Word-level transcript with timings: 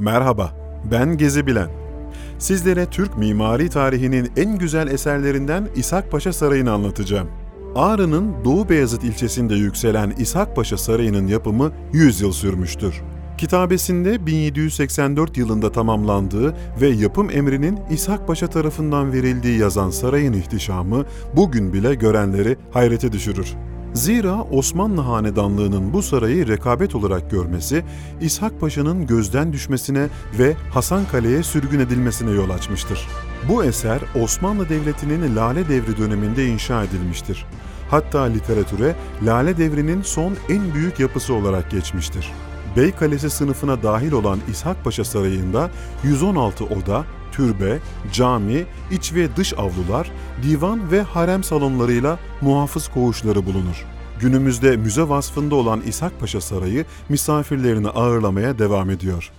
Merhaba, 0.00 0.50
ben 0.90 1.16
Gezi 1.16 1.46
Bilen. 1.46 1.68
Sizlere 2.38 2.86
Türk 2.86 3.18
mimari 3.18 3.70
tarihinin 3.70 4.32
en 4.36 4.58
güzel 4.58 4.88
eserlerinden 4.88 5.68
İshak 5.76 6.10
Paşa 6.10 6.32
Sarayı'nı 6.32 6.72
anlatacağım. 6.72 7.28
Ağrı'nın 7.74 8.44
Doğu 8.44 8.68
Beyazıt 8.68 9.04
ilçesinde 9.04 9.54
yükselen 9.54 10.10
İshak 10.10 10.56
Paşa 10.56 10.78
Sarayı'nın 10.78 11.26
yapımı 11.26 11.72
100 11.92 12.20
yıl 12.20 12.32
sürmüştür. 12.32 13.02
Kitabesinde 13.38 14.26
1784 14.26 15.36
yılında 15.36 15.72
tamamlandığı 15.72 16.54
ve 16.80 16.88
yapım 16.88 17.30
emrinin 17.30 17.78
İshak 17.90 18.26
Paşa 18.26 18.46
tarafından 18.46 19.12
verildiği 19.12 19.58
yazan 19.58 19.90
sarayın 19.90 20.32
ihtişamı 20.32 21.04
bugün 21.36 21.72
bile 21.72 21.94
görenleri 21.94 22.56
hayrete 22.70 23.12
düşürür. 23.12 23.56
Zira 23.94 24.42
Osmanlı 24.42 25.00
Hanedanlığı'nın 25.00 25.92
bu 25.92 26.02
sarayı 26.02 26.48
rekabet 26.48 26.94
olarak 26.94 27.30
görmesi, 27.30 27.84
İshak 28.20 28.60
Paşa'nın 28.60 29.06
gözden 29.06 29.52
düşmesine 29.52 30.08
ve 30.38 30.54
Hasan 30.72 31.04
Kale'ye 31.12 31.42
sürgün 31.42 31.80
edilmesine 31.80 32.30
yol 32.30 32.50
açmıştır. 32.50 33.08
Bu 33.48 33.64
eser 33.64 34.00
Osmanlı 34.22 34.68
Devleti'nin 34.68 35.36
Lale 35.36 35.68
Devri 35.68 35.98
döneminde 35.98 36.46
inşa 36.46 36.84
edilmiştir. 36.84 37.46
Hatta 37.90 38.22
literatüre 38.22 38.94
Lale 39.22 39.56
Devri'nin 39.56 40.02
son 40.02 40.36
en 40.48 40.74
büyük 40.74 41.00
yapısı 41.00 41.34
olarak 41.34 41.70
geçmiştir. 41.70 42.32
Bey 42.76 42.92
Kalesi 42.92 43.30
sınıfına 43.30 43.82
dahil 43.82 44.12
olan 44.12 44.38
İshak 44.50 44.84
Paşa 44.84 45.04
Sarayı'nda 45.04 45.70
116 46.04 46.64
oda, 46.64 47.04
türbe, 47.40 47.78
cami, 48.12 48.64
iç 48.90 49.14
ve 49.14 49.36
dış 49.36 49.54
avlular, 49.54 50.10
divan 50.42 50.90
ve 50.92 51.02
harem 51.02 51.44
salonlarıyla 51.44 52.18
muhafız 52.40 52.88
koğuşları 52.88 53.46
bulunur. 53.46 53.86
Günümüzde 54.20 54.76
müze 54.76 55.08
vasfında 55.08 55.54
olan 55.54 55.80
İshak 55.80 56.20
Paşa 56.20 56.40
Sarayı 56.40 56.84
misafirlerini 57.08 57.88
ağırlamaya 57.88 58.58
devam 58.58 58.90
ediyor. 58.90 59.30